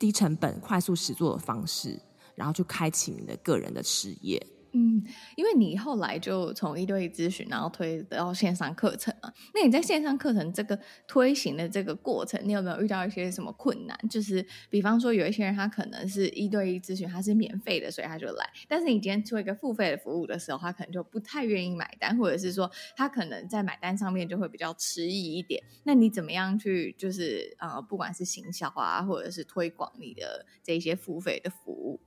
[0.00, 2.00] 低成本、快速实作的方式，
[2.34, 4.40] 然后去开启你的个人的事业。
[4.72, 5.02] 嗯，
[5.36, 9.32] 因为你后来就从一对一咨询，然后推到线上课程嘛。
[9.54, 10.78] 那你在线上课程这个
[11.08, 13.98] 推行的这个过程，你有没有遇到一些什么困难？
[14.08, 18.48] 就是比方说，有一些人他可能是一对一咨询，他是免费的，所以他就来。
[18.68, 25.62] 但是你今天做一个付费的服务的时候，他可能就不太愿意买单，或者是说他可能在买单上面就会比较迟疑一点。
[25.84, 32.00] 那你怎么样去就是呃，不管是行销啊，或者是推广你的这些付费的服务？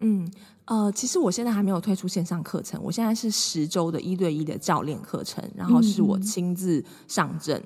[0.00, 0.30] 嗯，
[0.66, 7.58] 呃，其实我现在还没有推出线上课程，我现在是十周的一对一的教练课程，然后是我亲自上阵，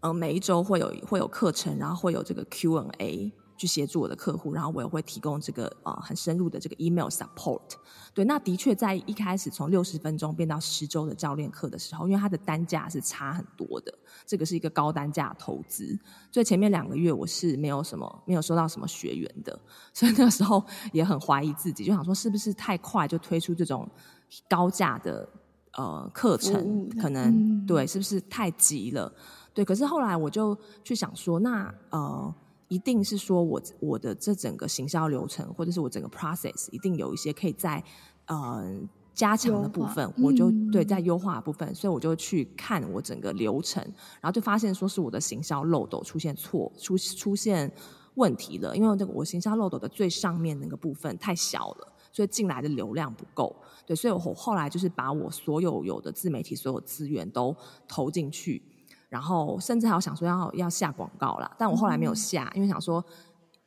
[0.00, 3.32] 嗯，呃，每一周会有会有课程，然后会有这个 Q&A。
[3.58, 7.60] 去协助我的客户，然后我也会提供这个呃很深入的这个 email support。
[8.14, 13.92] 对，那的确在一开始从六十分钟变到十周的教练课的时候，因为它的单价是差很多的，
[14.24, 15.98] 这个是一个高单价投资，
[16.30, 19.58] 所以前面两个月我是没有什么没有收到什么学员的，
[19.92, 23.88] 所以那个时候也很怀疑自己，就想说是不是太快就推出这种
[24.48, 25.28] 高价的
[25.72, 29.12] 呃课程，可能、嗯、对是不是太急了？
[29.52, 32.34] 对，可是后来我就去想说，那呃。
[32.68, 37.82] 一定是说我我的这整个行销流程，或者是我整个 process，一定有一些可以在
[38.26, 38.78] 呃
[39.14, 43.82] 加强的部分，我就对在优化的部分，所以我就去看我整个流程，
[44.20, 47.72] 然后就发现说是我的行销漏斗出现错出出现
[48.14, 57.56] 问题了，因为这个我行销漏斗的最上面那个部分太小了，所以进来的流量不够，对，所以我后来就是把我所有有的自媒体所有资源都
[57.88, 58.62] 投进去。
[59.08, 63.02] 然后甚至还有想说要要下广告啦，但我后来没有下，嗯、因为想说，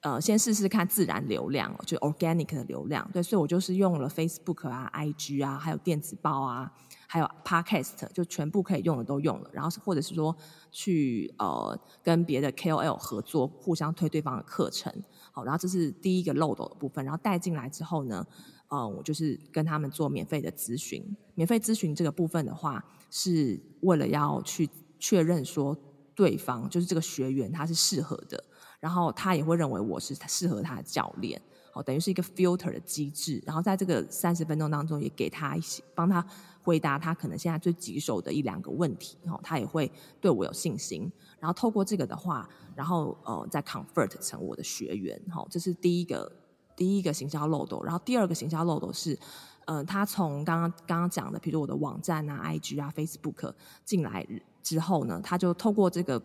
[0.01, 6.71] 呃，先试试看自然流量，就 organic 的流量，对，所以我就是用了 Facebook 啊、IG 啊，还有电子报啊，
[7.07, 10.35] 还有 Podcast，就全部可以用的都用了，然后或者是说
[10.71, 14.93] 去呃跟别的 KOL 合作，互相推对方的课程，
[15.31, 18.25] 好，然后这是第一个漏斗的部分，然后带进来之后呢，
[18.69, 24.69] 呃，我就是跟他们做免费的咨询，免费咨询这个部分的话，是为了要去。
[25.01, 25.75] 确认说
[26.15, 28.41] 对方就是这个学员他是适合的，
[28.79, 31.41] 然后他也会认为我是适合他的教练，
[31.73, 33.41] 哦，等于是一个 filter 的机制。
[33.43, 36.23] 然后在这个三十分钟当中，也给他一些帮他
[36.61, 41.11] 回答他可能现在最棘手的一两个问题，哦，他也会对我有信心。
[41.39, 46.31] 然后透过这个的话，然后呃再 convert 成我的学员，好，这是第一个
[46.75, 47.81] 第一个行销漏斗。
[47.83, 49.17] 然后第二个行销漏斗是，
[49.65, 53.51] 呃，他从刚刚刚刚讲的，比如我的网站啊、IG 啊、Facebook
[53.83, 54.27] 进来。
[54.61, 56.21] 之后呢，他就透过这个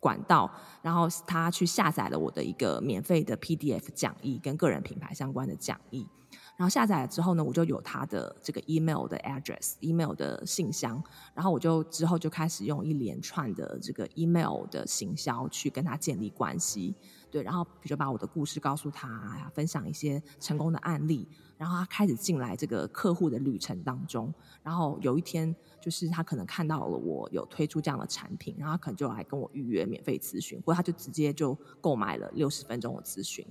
[0.00, 6.06] 管道，然后他去下载了我的一个免费的 PDF 讲义，跟个人品牌相关的讲义。
[6.56, 11.02] 然后下载了之后呢，我就有他的这个 email 的 address，email 的信箱。
[11.34, 16.94] 然后我就之后就开始用一连串的这个 email 的行销去跟他建立关系。
[17.30, 21.26] 对，然后比如把我的故事告诉他，分享一些成功的案例。
[21.62, 24.32] 然后他开始进来这个客户的旅程当中。
[24.62, 25.54] 然后有一天。
[25.82, 33.44] 就是他可能看到了我有推出这样的产品，然后他可能就来跟我预约免费咨询，或者他就直接就购买了六十分钟的咨询。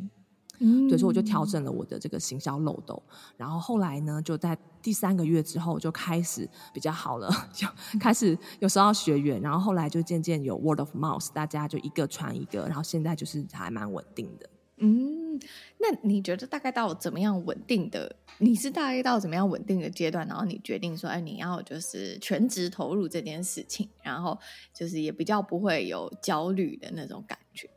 [0.59, 3.03] 嗯，所以说我就调整了我的这个行销漏斗，
[3.35, 7.67] 然后后来呢，就在第三个月之后就开始比较好了， 就
[7.99, 14.49] 开始有收到学员，然后后来就渐渐有 word of mouth，大家就一个传一个，然后现在就是还蛮稳定的。
[14.83, 15.39] 嗯，
[15.77, 18.15] 那你觉得大概到怎么样稳定的？
[18.39, 20.27] 你是大概到怎么样稳定的阶段？
[20.27, 24.37] 然后你决定说，哎，你要就是全职投入这件事情，然后
[24.73, 27.69] 就是也比较不会有焦虑的那种感觉。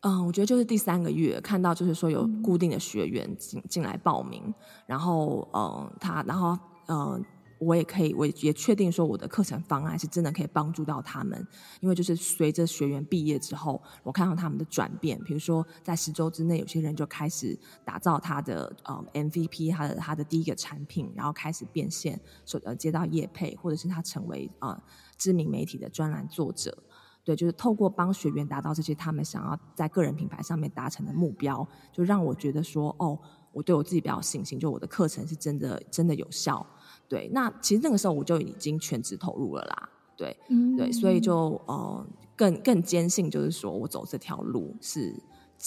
[0.00, 4.52] 嗯，我觉得就是第三个月看到就是说有固定的学员进进来报名，
[4.86, 7.24] 然后嗯，他然后嗯。
[7.64, 11.46] 我也可以，我也确定说我的课程方案是真的可以帮助到他们，
[11.80, 24.80] 因为就是随着学员毕业之后，我看到他们的转变，比如说在十周之内，有些人就开始打造他的呃 MVP，他的他的第一个产品，然后开始变现，所呃接到业配，或者是他成为呃
[25.16, 26.76] 知名媒体的专栏作者，
[27.24, 33.18] 对，就是透过帮学员达到这些他们想要在个人品牌上面达成的目标，就让我觉得说，哦，
[33.52, 36.66] 我对我自己比较有信心，就我的课程是真的真的有效。
[37.08, 39.88] 对，那其实那个时候我就已经全职投入了啦。
[40.16, 45.12] 对，嗯、对，所以就呃更更坚信，就是说我走这条路是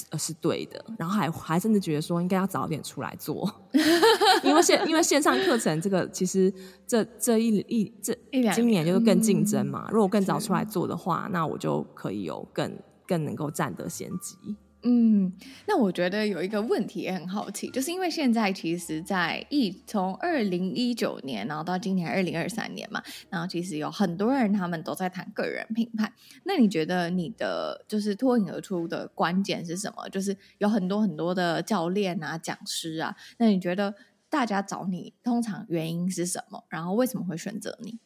[0.09, 3.49] 呃是对的，然后还还甚至觉得说应该要早点出来做，
[4.43, 6.53] 因为线因为线上课程这个其实
[6.85, 8.17] 这这一一这
[8.53, 12.71] 今年就是更竞争嘛，如果更早出来做的话，那我就可以有更
[13.05, 14.37] 更能够占得先机。
[14.89, 15.33] 嗯，
[15.65, 26.13] 那我觉得有一个问题也很好奇，就是因为现在其实，在一从二零一九年，然后到今年二零二三年嘛，然后其实有很多人他们都在谈个人品牌。
[26.45, 30.07] 那你觉得你的就是脱颖而出的关键是什么？
[30.07, 33.93] 就是有很多很多的教练啊、讲师啊，那你觉得
[34.29, 36.63] 大家找你通常原因是什么？
[36.69, 37.99] 然后为什么会选择你？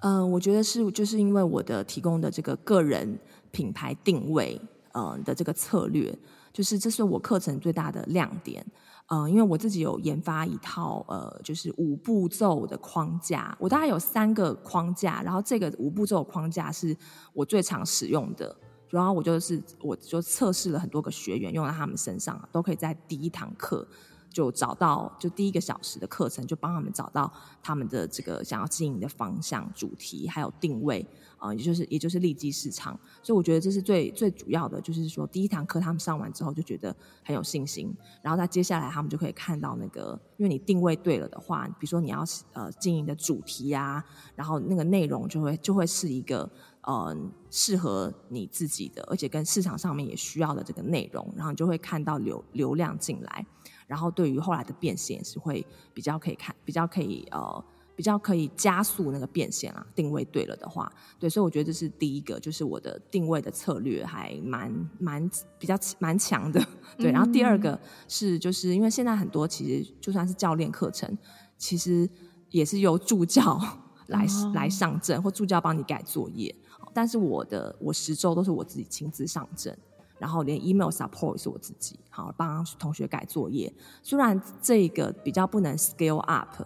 [0.00, 3.20] 嗯、我觉得是就是因为我的提供的这个个人
[3.52, 4.60] 品牌定位。
[4.94, 6.16] 嗯的这个策略，
[6.52, 8.64] 就是这是我课程最大的亮点。
[9.06, 13.54] 嗯，因为我自己有研发一套呃，就是五步骤的框架。
[13.60, 16.96] 我大概有三个框架，然后这个五步骤框架是
[17.34, 18.56] 我最常使用的。
[18.88, 23.86] 然后我就是我就测试了很多个学员，用在他们身上，都可以在第一堂课。
[24.32, 27.30] 就找到，就第一个小时的课程，就帮他们找到
[27.62, 32.98] 他们的这个想要经营的方向、主题，还有定位啊、呃，也就是也就是利基市场。
[33.22, 46.50] 所以我觉得这是最最主要的，就是说第一堂课他们上完之后就觉得很有信心，然后在接下来他们就可以看到那个，因为你定位对了的话，比如说你要呃经营的主题啊，然后那个内容就会就会是一个
[46.82, 47.16] 呃
[47.50, 53.46] 适合你自己的，而且跟市场上面也需要的这个内容，然后你就会看到流流量进来。
[53.92, 57.62] 然后对于后来的变现是会比较可以看，比较可以呃，
[57.94, 59.86] 比较可以加速那个变现啊。
[59.94, 66.66] 定位对了的话，对，所以我觉得这是第一个，就是我的定位的策略还蛮蛮比较蛮强的。
[66.96, 67.78] 对，然后第二个
[68.08, 71.18] 是就是因为现在很多其实就算是教练课程，
[71.58, 72.08] 其实
[72.48, 73.60] 也是由助教
[74.06, 76.54] 来、哦、来上阵，或助教帮你改作业，
[76.94, 79.76] 但是我的我十周都是我自己亲自上阵。
[80.22, 83.74] 然后连 email support 是我自己，好帮同学改作业。
[84.04, 86.62] 虽然这个比较不能 scale up，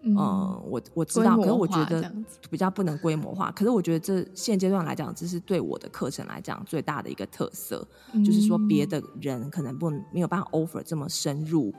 [0.00, 2.10] 嗯，呃、我我知道，可是我觉得
[2.48, 3.52] 比较不能规模化。
[3.52, 11.70] 可是我觉得这现阶段来讲，这是对我的课程来讲最大的一个特色，嗯、就是说别的人可能不没有办法 offer 这么深入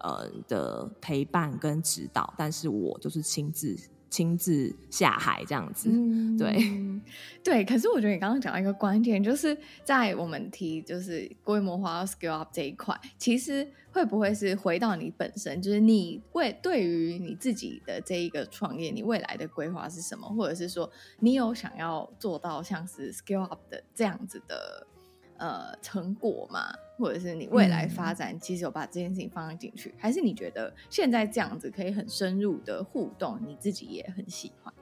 [0.00, 3.74] 呃的陪伴跟指导，但是我就是亲自。
[4.10, 6.58] 亲自下海这样子，嗯、对
[7.44, 7.64] 对。
[7.64, 20.28] 可是我觉得你刚刚讲到一个关键，就是在我们提就是规模化 scale up 这一块，其实会不会是回到你本身，就是你为对于你自己的这一个创业，你未来的规划是什么？
[20.28, 20.90] 或者是说
[21.20, 24.86] 你有想要做到像是 scale up 的这样子的
[25.38, 26.66] 呃成果嘛？
[26.98, 34.74] 或者是你未来发展，其实有把这件事情放进去，嗯，还是你觉得现在这样子可以很深入的互动，你自己也很喜欢？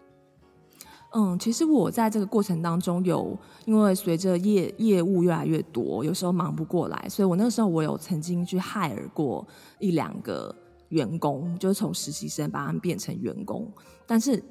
[1.13, 9.47] 嗯，其实我在这个过程当中有，因为随着业业务越来越多，有时候忙不过来，所以我那个时候我有曾经去 hire 过
[9.79, 10.55] 一两个
[10.89, 13.71] 员工，就是从实习生把他们变成员工，
[14.07, 14.43] 但是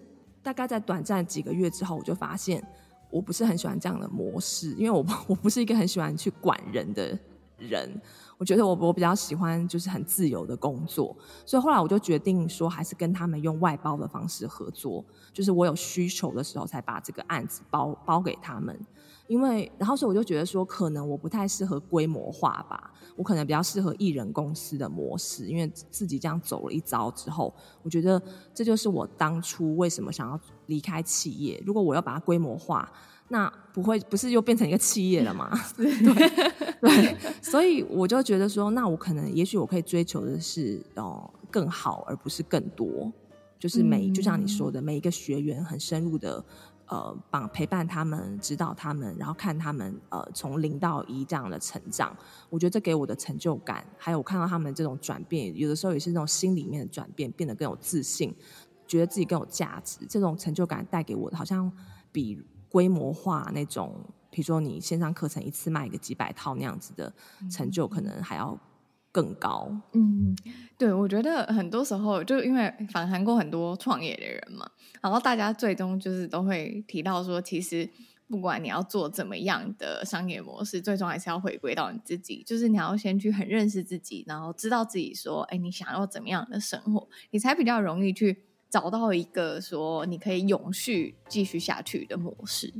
[0.41, 2.63] 大概在短暂几个月之后，我就发现
[3.15, 7.17] 我不是很喜欢这样的模式，因为我 我不是一个很喜欢去管人的。
[7.57, 7.89] 人，
[8.37, 15.01] 我觉得我我比较喜欢就是很自由的工作，所以后来我就决定说，还是跟他们用外包的方式合作，
[15.31, 18.77] 就是我有需求的时候才把这个案子包包给他们。
[19.27, 28.21] 因为然后所以我就觉得说，可能我不太适合规模化吧，我可能比较适合一人公司的模式，因为自己这样走了一遭之后，我觉得
[28.53, 31.61] 这就是我当初为什么想要离开企业。
[31.65, 32.91] 如果我要把它规模化。
[33.27, 35.49] 那不会不是又变成一个企业了吗？
[35.75, 35.91] 对
[36.79, 43.11] 对，所以我就觉得说，那我可能也许我可以追求的是哦更好，而不是更多。
[43.57, 46.45] 就是每、嗯、就像你说的，每一个学员很深入的
[46.87, 52.15] 呃帮陪伴他们、指导他们，然后看他们呃从零到一这样的成长。
[52.49, 58.33] 我觉得这给我的成就感，还有我看到他们这种转变，有的时候也是那种心里面的转变，变得更有自信，
[58.87, 60.05] 觉得自己更有价值。
[60.09, 61.71] 这种成就感带给我的，好像
[62.11, 62.43] 比。
[62.67, 63.95] 规模化那种，
[64.29, 67.13] 比如说你线上课程一次卖个几百套那样子的
[67.49, 68.59] 成就，可能还要
[69.15, 69.71] 更高。
[69.93, 70.35] 嗯，
[70.77, 77.89] 对，我觉得很多时候就因为访谈过很多创业的人嘛，然后大家最终就是都会提到说，其实
[78.27, 88.43] 不管你要做怎么样的商业模式，最终还是要回归到你自己，就是你要先去很认识自己，然后知道自己说，哎，你想要怎么样的生活，你才比较容易去。
[88.67, 92.73] 找到一个说你可以永续继续下去的模式，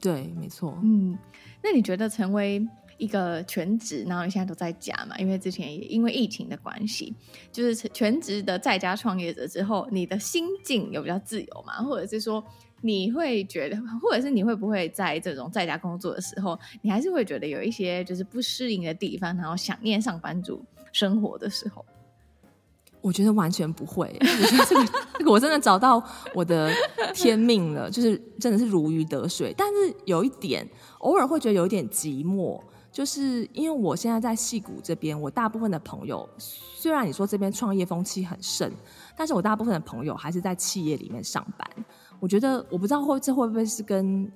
[0.00, 0.76] 对，没错。
[0.82, 1.16] 嗯，
[1.62, 2.66] 那你觉得成为
[2.96, 5.16] 一个全职，然后你现在都在家嘛？
[5.18, 7.14] 因为之前也因为疫情的关系，
[7.52, 11.82] 就是全职的在家创业者之后，你的心境有比较自由嘛？
[11.82, 12.42] 或者是说，
[12.80, 21.84] 你会觉得，或者是你会不会在这种在家工作的时候，你还是会觉得有一些就是不适应的地方，然后想念上班族生活的时候？
[23.00, 24.64] 我觉得完全不会，我觉得
[25.18, 26.72] 这个我真的找到我的
[27.12, 29.54] 天命了，就是真的是如鱼得水。
[29.58, 30.66] 但是有一点，
[31.00, 32.58] 偶尔会觉得有一点寂寞，
[32.94, 38.70] 就是因为我现在在戏谷这边，我大部分的朋友，虽然你说这边创业风气很盛，
[39.16, 41.68] 但是我大部分的朋友还是在企业里面上班。
[42.20, 44.30] 我觉得我不知道会这会不会是跟。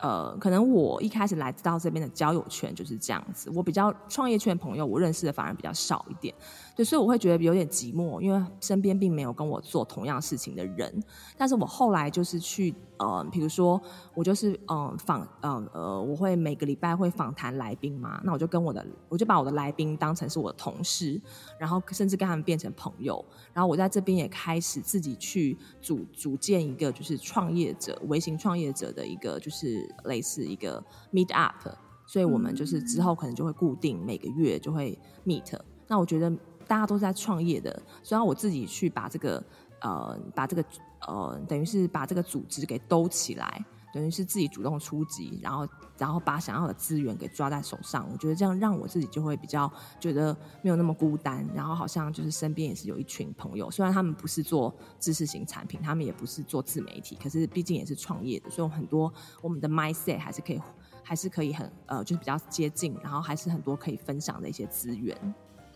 [0.00, 3.50] 呃，可能我一开始来到这边的交友圈就是这样子。
[3.52, 6.32] 我比较创业圈朋友，我认识的反而比较少一点，
[6.78, 11.02] 对，所以我会觉得有点寂寞，因为身边并没有跟我做同样事情的人。
[11.36, 12.72] 但是我后来就是去。
[12.98, 13.80] 呃，比如说
[14.12, 21.20] 我就是嗯访嗯呃，我会每个礼拜会访谈来宾嘛，那我就跟我的我就把我的来宾当成是我的同事，
[21.60, 31.68] 然后甚至跟他们变成朋友，然后我在这边也开始自己去组组建一个就是创业者微型创业者的一个就是类似一个 meet up，
[32.04, 35.56] 所以我们就是之后可能就会固定每个月就会 meet。
[35.86, 36.28] 那我觉得
[36.68, 39.42] 大家都在创业的，所以我自己去把这个
[39.80, 40.64] 呃把这个。
[41.06, 43.64] 呃，等于是把这个组织给兜起来，
[43.94, 45.66] 等于是自己主动出击，然后
[45.96, 48.04] 然后把想要的资源给抓在手上。
[48.12, 59.10] 我觉得这样让我自己就会比较觉得没有那么孤单，然后好像就是身边也是有一群朋友，虽然他们不是做知识型产品，他们也不是做自媒体，可是毕竟也是创业的，所以很多
[59.40, 60.60] 我们的 mindset 还是可以
[61.04, 65.16] 还是可以很呃，就是比较接近，然后还是很多可以分享的一些资源。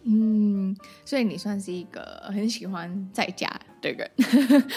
[0.05, 3.49] 嗯，所以你算是一个很喜欢在家
[3.81, 4.11] 的人，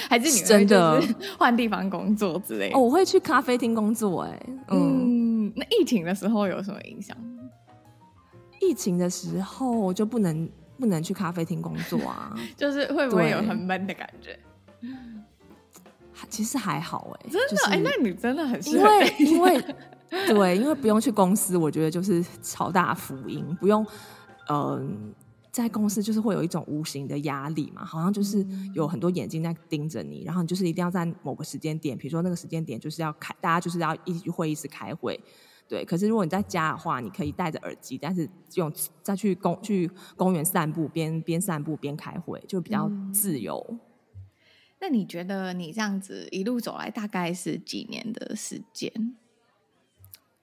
[0.07, 1.01] 还是你真的
[1.37, 2.77] 换地方工作之类的？
[2.77, 7.17] 哦，我会去咖啡厅工作，哎，嗯，那疫情的时候有什么影响？
[8.61, 10.49] 疫情的时候就不能
[10.79, 14.37] 不能去咖啡厅工作啊， 就是会不会有很闷的感觉？
[16.29, 19.61] 其实还好，哎，真的，哎，那你真的很因为因为
[20.27, 23.85] 对，因为不用去公司，我觉得就是超大福音，不用。
[24.49, 25.13] 嗯，
[25.51, 35.19] 在公司就是会有一种无形的压力嘛，好像就是有很多眼睛在盯着你，然后你就是一定要在某个时间点，比如说那个时间点就是要开，大家就是要一起去会议室开会，
[35.67, 35.85] 对。
[35.85, 38.71] 可是如果你在家的话，你可以戴着耳机，但是用
[39.01, 43.65] 再去公去公园散步，边边散步边开会，就比较自由。
[43.69, 43.79] 嗯。
[44.81, 48.91] 那你觉得你这样子一路走来，大概是几年的时间？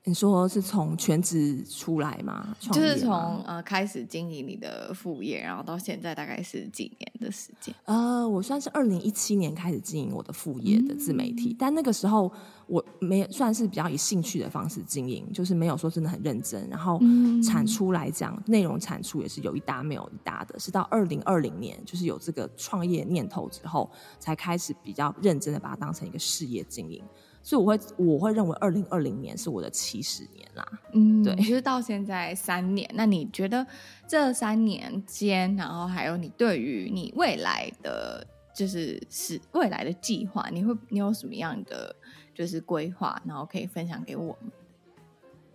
[0.04, 2.56] 你说是从全职出来吗？
[2.58, 7.72] 就是从呃开始经营你的副业，然后到现在大概是几年的时间？
[7.84, 12.30] 呃，我算是二零一七年开始经营我的副业的自媒体，嗯、但那个时候
[12.66, 16.68] 我没算是比较以兴趣的方式经营，就是没有说真的很认真。
[16.68, 17.00] 然后
[17.44, 20.58] 产出来讲，嗯、内容产出也是有一搭没有一搭的。
[20.58, 23.88] 是到二零二零年，就是有这个创业念头之后，
[24.18, 27.00] 才开始比较认真的把它当成一个事业经营。
[27.42, 33.66] 所以我会我会认为二零二零年是我的起始年啦，嗯，对，其实到现在三年，那你觉得
[34.06, 38.24] 这三年间，然后还有你对于你未来的
[38.54, 41.94] 就是是未来的计划，你会你有什么样的
[42.32, 44.52] 就是规划，然后可以分享给我们？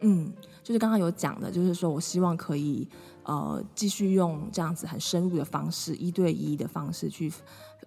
[0.01, 2.87] 嗯，就是刚刚有讲的，就是说我希望可以
[3.23, 7.31] 呃继续用这样子很深入的方式，一对一的方式去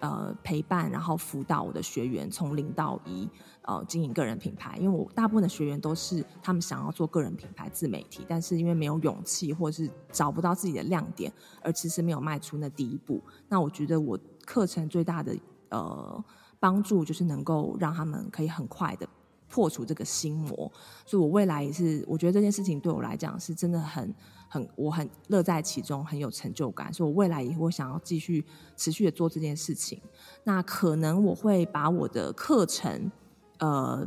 [0.00, 3.28] 呃陪伴，然后辅导我的学员从零到一。
[3.62, 11.30] 呃，经营个人品牌，因为我大部分的学员都是他们想要做个人品牌自媒体，但是因为没有勇气或者是找不到自己的亮点，
[11.62, 13.22] 而其实没有迈出那第一步。
[13.48, 15.36] 那我觉得我课程最大的
[15.68, 16.24] 呃
[16.58, 19.06] 帮助就是能够让他们可以很快的
[19.46, 20.72] 破除这个心魔。
[21.04, 24.12] 所以我未来也是，我觉得这件事情对我来讲是真的很
[24.48, 26.92] 很，我很乐在其中，很有成就感。
[26.92, 28.44] 所以我未来也会想要继续
[28.76, 30.00] 持续的做这件事情。
[30.42, 33.12] 那可能我会把我的课程。
[33.60, 34.06] 呃，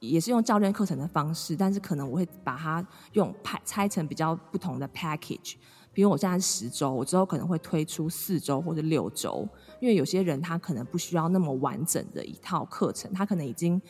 [0.00, 5.56] 也是用教练课程的方式，但是可能我会把它用排拆成比较不同的 package。
[5.94, 9.46] 比如我现在是十周，我之后可能会推出四周或者六周，
[9.78, 13.80] 因为有些人他可能不需要那么完整的一套课程，他可能已经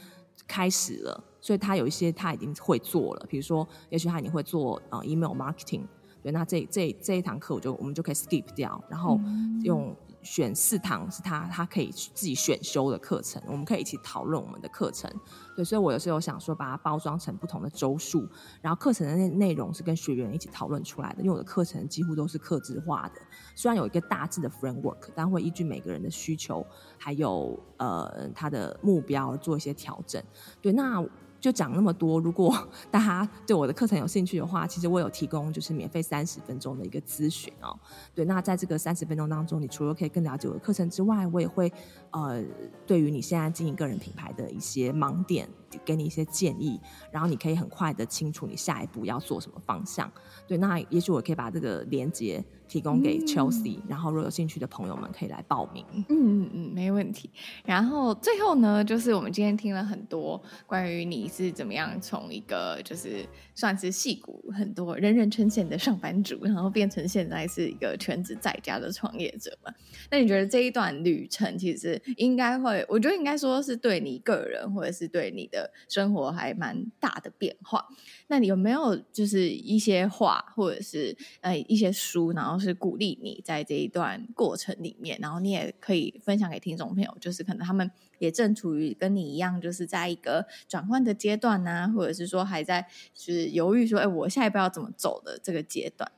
[0.48, 3.26] 开始了，所以他有一些他已经会做了。
[3.28, 5.82] 比如说，也许他已经会做呃 email marketing，
[6.22, 9.18] 对，那这这这一堂课我就我们就可以 skip 掉，然后
[9.62, 9.96] 用。
[10.22, 15.10] 选四堂是他他可以自己选修的课程，我们可以一起讨论我们的课程。
[15.54, 18.26] 对，所以我有时候想说，把它包装成不同的周数，
[18.60, 21.22] 然后课程的内内容是跟学员一起讨论出来的。
[21.22, 23.20] 因为我的课程几乎都是客制化的，
[23.54, 26.66] 虽然有一个大致的 framework，但会依据每个人的需求
[26.96, 30.22] 还有呃他的目标做一些调整。
[30.60, 31.04] 对，那
[31.42, 32.56] 就讲那么多，如果
[32.88, 37.76] 大家对我的课程有兴趣的话，其实我有提供就是免费三十分钟的一个咨询哦。
[38.14, 41.70] 对，那在这个三十分钟当中，你除了可以更了解我的课程之外，我也会
[42.12, 42.42] 呃，
[42.86, 45.48] 对于你现在经营个人品牌的一些盲点，
[45.84, 50.10] 给你一些建议，然后你可以很快的清楚你下一步要做什么方向。
[50.46, 52.44] 对，那也许我可以把这个连接。
[52.68, 55.84] 提供给 Chelsea，嗯，然后如果有兴趣的朋友们可以来报名。
[55.92, 57.28] 嗯嗯嗯，没问题。
[57.66, 69.70] 然后最后呢，就是我们今天听了很多关于你是怎么样从一个就是算是戏骨很多人人称羡的上班族，然后变成现在是一个全职在家的创业者嘛。
[70.10, 77.86] 那你觉得这一段旅程其实应该会，我觉得应该说是对你个人或者是对你的生活还蛮大的变化。
[78.28, 96.10] 那你有没有就是一些话或者是呃一些书，然后是鼓励你在这一段过程里面，然后你也可以分享给听众朋友，就是可能他们也正处于跟你一样，就是在一个转换的阶段呢、或者是说还在就是犹豫说，哎，我下一步要怎么走的这个阶段。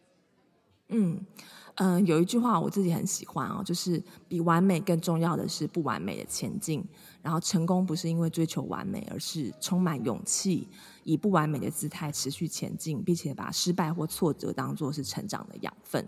[0.88, 1.24] 嗯
[1.76, 6.84] 嗯、有一句话我自己很喜欢哦，就是比完美更重要的是不完美的前进。
[7.20, 10.68] 然后成功不是因为追求完美，而是充满勇气，
[11.04, 16.06] 以不完美的姿态持续前进，并且把失败或挫折当作是成长的养分。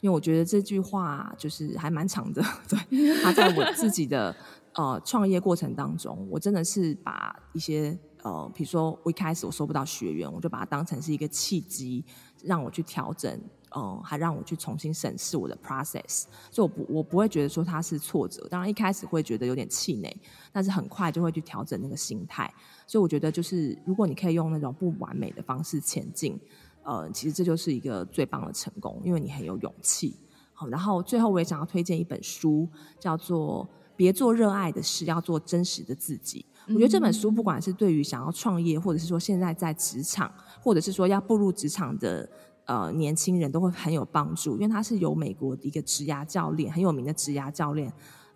[0.00, 4.36] 因为我觉得这句话就是还蛮长的， 对，他在我自己的
[4.74, 12.04] 呃创业过程当中，我真的是把一些呃，比如说我一开始我收不到学员，我就把它当成是一个契机，
[12.44, 13.40] 让我去调整。
[13.76, 20.16] 嗯，还让我去重新审视我的 process，所以我不我不会觉得说它是挫折，当然一开始会觉得有点气馁，
[20.50, 22.50] 但是很快就会去调整那个心态。
[22.86, 26.40] 所以我觉得就是如果你可以用那种不完美的方式前进，
[26.82, 30.16] 呃，其实这就是一个最棒的成功，因为你很有勇气。
[30.54, 32.66] 好，然后最后我也想要推荐一本书，
[32.98, 33.64] 叫做
[33.94, 36.46] 《别做热爱的事，要做真实的自己》。
[36.72, 42.26] 我觉得这本书不管是对于想要创业，或者是说现在在职场，或者是说要步入职场的。
[42.68, 47.90] 呃，年轻人都会很有帮助，因为他是由美国的一个职涯教练，很有名的职涯教练，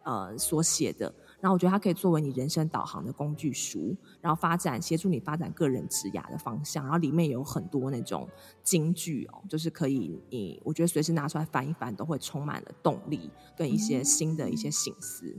[0.04, 1.14] 呃，所写的。
[1.38, 6.84] 然后我觉得它可以作为你人生导航的工具书，然后发展协助你发展个人职涯的方向。
[6.84, 8.26] 然后里面有很多那种
[8.62, 15.36] 金句哦，就是可以你我觉得随时拿出来翻一翻，都会充满了动力跟一些新的一些醒思。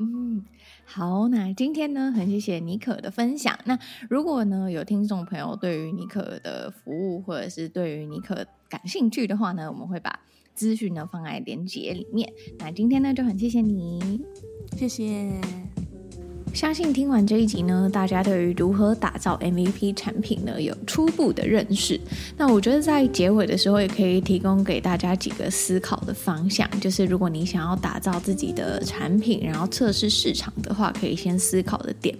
[0.00, 0.44] 嗯，
[0.86, 3.58] 好，那今天呢，很谢谢妮可的分享。
[3.64, 3.78] 那
[4.08, 10.20] 如果呢，有听众朋友对于妮可的服务，或者是对于妮可感兴趣的话呢，我们会把
[10.54, 12.32] 资讯呢放在链接里面。
[12.58, 14.20] 那今天呢，就很谢谢你，
[14.76, 15.40] 谢谢。
[16.54, 22.00] 相信听完这一集呢，大家对于如何打造 MVP 产品呢，有初步的认识。
[22.36, 32.16] 那我觉得在结尾的时候，也可以提供给大家几个思考的方向，就是如果你想要打造自己的产品，然后测试市场的话，可以先思考的点。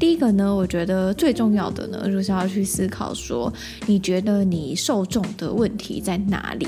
[0.00, 3.52] 第一个呢，我觉得最重要的呢，就是要去思考说，
[3.86, 6.66] 你觉得你受众的问题在哪里？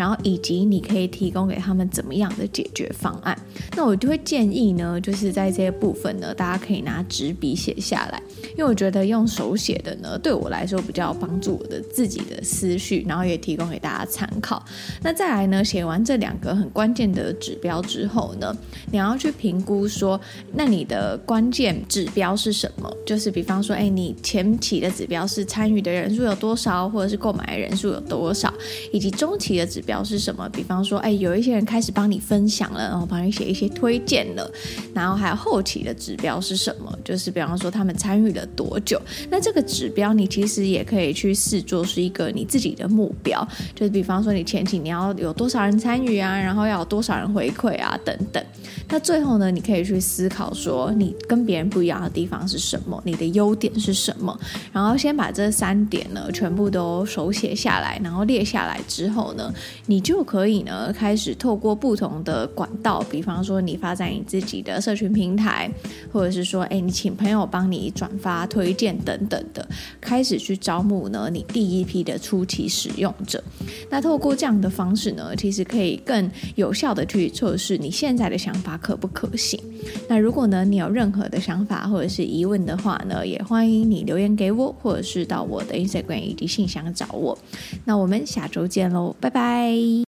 [0.00, 3.38] 然后以及你可以提供给他们怎么样的解决方案？
[3.76, 8.22] 那我就会建议呢，就是在这些部分呢，大家可以拿纸笔写下来，
[8.56, 14.64] 因为我觉得用手写的呢，对我来说比较帮助我的自己的思绪，然后也提供给大家参考。
[15.02, 18.56] 那再来呢，写完这两个很关键的指标之后呢，
[18.90, 20.18] 你要去评估说，
[20.54, 22.90] 那你的关键指标是什么？
[23.04, 28.50] 就是比方说，哎，你前期的指标是参与的人数有多少，或者是购买的人数有多少，
[28.94, 29.89] 以及中期的指标。
[29.90, 30.48] 表示什么？
[30.50, 34.48] 比方说，哎，有一些人开始帮你分享了，然后帮你写一些推荐了，
[34.94, 36.96] 然后还有后期的指标是什么？
[37.04, 39.02] 就是比方说他们参与了多久？
[39.28, 48.40] 那这个指标你其实也可以去视作是一个你自己的目标，就是比方说你前期你要有多少人参与啊，然后要有多少人回馈啊，等等。
[48.88, 53.02] 那最后呢，你可以去思考说，你跟别人不一样的地方是什么？
[53.04, 54.38] 你的优点是什么？
[54.72, 59.52] 然后先把这三点呢全部都手写下来，然后列下来之后呢，
[59.86, 65.70] 你就可以呢，开始透过不同的管道，比方说你发展你自己的社群平台，
[66.12, 69.66] 或者是说，哎，你请朋友帮你转发、推荐等等的，
[70.00, 73.42] 开始去招募呢你第一批的初期使用者。
[73.88, 79.60] 那透过这样的方式呢，其实可以更有效的去测试你现在的想法可不可行。
[80.08, 87.36] 那如果呢，你有任何的想法或者是疑问的话呢，也欢迎你留言给我，或者是到我的 Instagram 以及信箱找我。
[87.84, 89.59] 那我们下周见喽，拜拜。
[89.60, 89.90] Bye.